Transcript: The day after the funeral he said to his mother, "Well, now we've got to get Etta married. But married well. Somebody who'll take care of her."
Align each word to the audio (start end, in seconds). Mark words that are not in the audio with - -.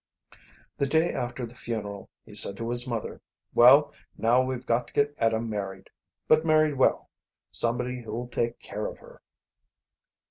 The 0.77 0.87
day 0.87 1.13
after 1.13 1.45
the 1.45 1.53
funeral 1.53 2.09
he 2.25 2.33
said 2.33 2.57
to 2.57 2.71
his 2.71 2.87
mother, 2.87 3.21
"Well, 3.53 3.93
now 4.17 4.41
we've 4.41 4.65
got 4.65 4.87
to 4.87 4.93
get 4.93 5.13
Etta 5.19 5.39
married. 5.39 5.91
But 6.27 6.43
married 6.43 6.73
well. 6.75 7.11
Somebody 7.51 8.01
who'll 8.01 8.27
take 8.27 8.59
care 8.61 8.87
of 8.87 8.97
her." 8.97 9.21